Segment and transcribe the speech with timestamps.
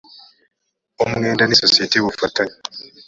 [1.03, 2.55] umwenda n isosiyete y ubufatanye